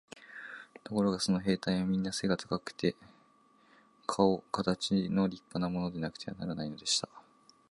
[0.83, 2.95] ところがその兵隊はみんな背が高くて、
[4.07, 7.07] かおかたちの立派なものでなくてはならないのでした。